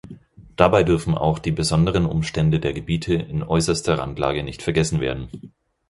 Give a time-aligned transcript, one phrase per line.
[0.55, 5.29] Dabei dürfen auch die besonderen Umstände der Gebiete in äußerster Randlage nicht vergessen werden.